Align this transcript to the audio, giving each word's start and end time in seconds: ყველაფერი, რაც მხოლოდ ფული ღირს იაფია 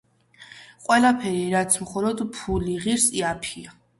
ყველაფერი, 0.85 1.43
რაც 1.57 1.77
მხოლოდ 1.83 2.25
ფული 2.37 2.75
ღირს 2.87 3.07
იაფია 3.21 3.79